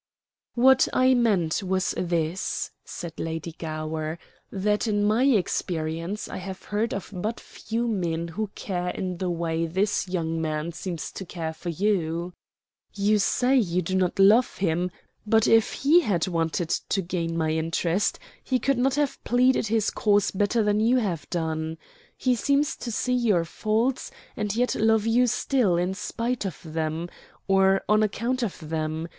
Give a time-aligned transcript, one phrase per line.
[0.55, 4.17] "What I meant was this," said Lady Gower,
[4.51, 9.29] "that, in my experience, I have heard of but few men who care in the
[9.29, 12.33] way this young man seems to care for you.
[12.95, 14.89] You say you do not love him;
[15.27, 19.91] but if he had wanted to gain my interest, he could not have pleaded his
[19.91, 21.77] cause better than you have done.
[22.17, 27.07] He seems to see your faults and yet love you still, in spite of them
[27.47, 29.07] or on account of them.